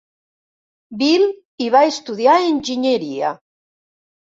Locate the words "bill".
1.01-1.25